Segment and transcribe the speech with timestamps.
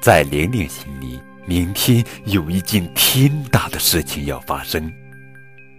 [0.00, 4.90] 在玲玲心里，明天有一件天大的事情要发生，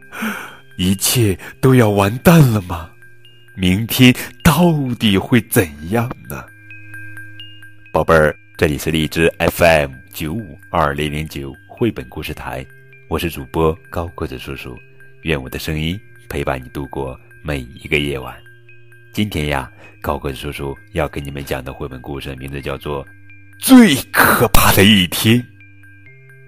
[0.78, 2.92] 一切都要完蛋了吗？
[3.56, 4.14] 明天
[4.44, 6.46] 到底会怎样呢？
[7.92, 12.64] 宝贝儿，这里是荔枝 FM 九五二零零九绘本故事台，
[13.08, 14.78] 我是主播高个子叔叔，
[15.24, 16.00] 愿我的声音
[16.30, 18.36] 陪伴你度过每一个夜晚。
[19.14, 23.04] 今天呀，高个子叔叔要给你们讲的绘本故事名字叫做
[23.62, 25.38] 《最可怕的一天》，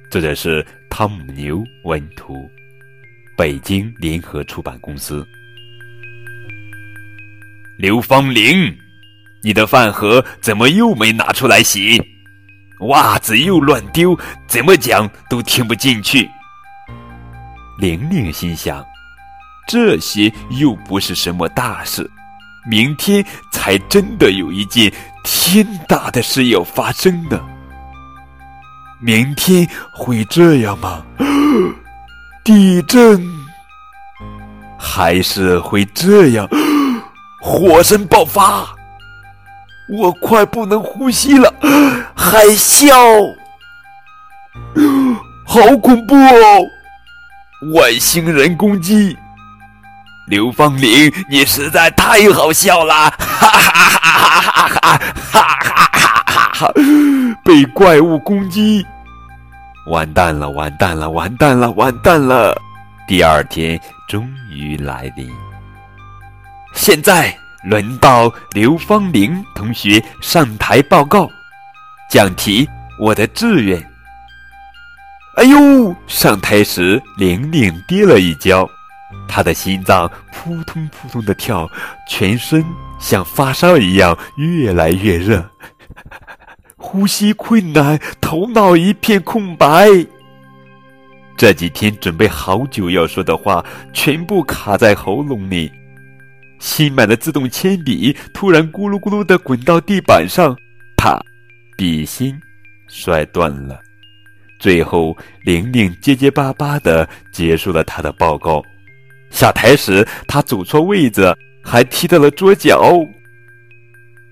[0.10, 2.50] 作者是汤姆牛文图，
[3.38, 5.24] 北京联合出版公司。
[7.78, 8.76] 刘芳玲，
[9.44, 12.02] 你的饭盒怎么又没拿出来洗？
[12.88, 16.28] 袜子又乱丢，怎么讲都听不进去。
[17.78, 18.84] 玲玲心想，
[19.68, 22.10] 这些又不是什么大事，
[22.66, 24.92] 明天才真的有一件
[25.24, 27.40] 天大的事要发生呢。
[29.02, 31.04] 明天会这样吗？
[32.44, 33.22] 地震？
[34.80, 36.48] 还是会这样？
[37.42, 38.74] 火山爆发，
[40.00, 41.54] 我快不能呼吸了！
[42.16, 42.94] 海啸，
[45.46, 46.66] 好恐怖哦！
[47.76, 49.18] 外星人攻击，
[50.28, 53.10] 刘芳玲，你实在太好笑了！
[53.20, 54.98] 哈哈哈哈哈哈！
[55.32, 56.74] 哈哈哈哈哈！
[57.44, 58.86] 被怪物攻击，
[59.88, 60.50] 完蛋了！
[60.50, 61.10] 完蛋了！
[61.10, 61.70] 完蛋了！
[61.72, 62.56] 完蛋了！
[63.06, 63.78] 第二天
[64.08, 65.30] 终于来临。
[66.74, 67.36] 现在
[67.66, 71.30] 轮到刘芳玲同学上台报告，
[72.10, 72.68] 讲题：
[72.98, 73.78] 我的志愿。
[75.36, 75.94] 哎呦！
[76.08, 78.70] 上台时，玲玲跌了一跤，
[79.28, 81.70] 他的心脏扑通扑通的跳，
[82.08, 82.64] 全身
[83.00, 85.50] 像发烧一样越来越热，
[86.78, 89.88] 呼吸困难，头脑一片空白。
[91.36, 95.72] 这几天准备好久要说的话，全部卡在喉咙里。
[96.60, 100.56] 新买的自动铅笔突然咕噜咕噜的滚到地板上，
[100.96, 101.20] 啪，
[101.76, 102.40] 笔芯
[102.88, 103.80] 摔断了。
[104.60, 108.64] 最后，玲玲结结巴巴的结束了她的报告。
[109.34, 112.96] 下台时，他走错位子，还踢到了桌角。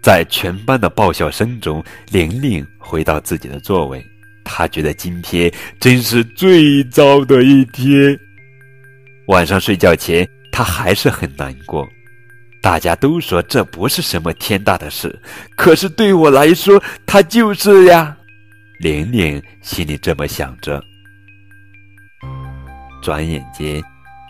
[0.01, 4.05] 在全班的爆笑声中，玲玲回到自己的座位。
[4.43, 8.17] 她觉得今天真是最糟的一天。
[9.27, 11.87] 晚上睡觉前，她还是很难过。
[12.61, 15.19] 大家都说这不是什么天大的事，
[15.55, 18.15] 可是对我来说，它就是呀。
[18.79, 20.83] 玲玲心里这么想着。
[23.01, 23.81] 转眼间，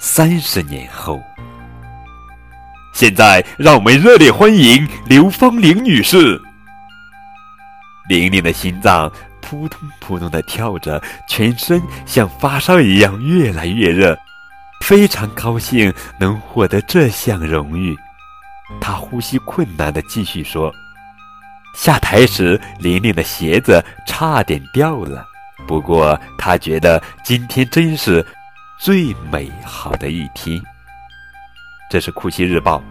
[0.03, 1.21] 三十年后，
[2.91, 6.41] 现在让我们热烈欢迎刘芳玲女士。
[8.09, 14.17] 玲玲的心脏扑通扑通的跳着，全身像发烧一样越来越热，
[14.83, 17.95] 非常高兴能获得这项荣誉。
[18.81, 20.73] 她呼吸困难的继续说
[21.77, 25.23] ：“下台时，玲玲的鞋子差点掉了。
[25.67, 28.25] 不过，她觉得今天真是
[28.83, 30.59] 最美好的一天。”
[31.87, 32.81] 这是《库西日报》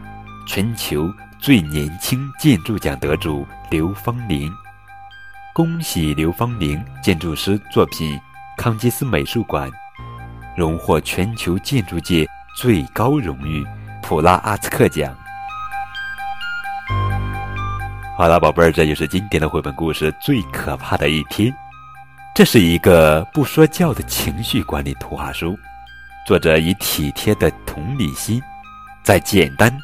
[0.48, 4.48] 全球最年轻建筑奖得主刘芳玲。
[5.52, 8.16] 恭喜刘芳玲建筑师作品
[8.56, 9.68] 《康基斯美术馆》
[10.56, 12.24] 荣获全球建筑界
[12.56, 13.66] 最高荣誉
[14.00, 15.12] 普拉阿兹克奖。
[18.16, 21.50] 好了，宝贝儿，这就是今天的绘本故事《最可怕的一天》。
[22.32, 25.58] 这是一个不说教的情绪管理图画书，
[26.26, 28.40] 作者以体贴的同理心，
[29.02, 29.76] 在简单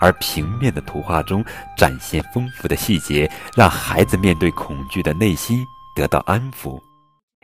[0.00, 1.44] 而平面的图画中
[1.76, 5.64] 展现丰富的细节，让孩子面对恐惧的内心
[5.96, 6.80] 得到安抚，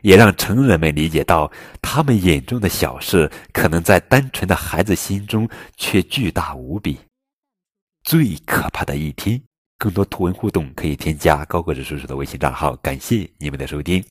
[0.03, 1.51] 也让成人们理解到，
[1.81, 6.97] 他们眼中的小事，可能在单纯的孩子心中却巨大无比。
[8.03, 9.41] 最可怕的一天。
[9.77, 12.73] 更多图文互动可以添加高个子叔叔的微信账号。
[12.77, 14.01] 感谢你们的收听。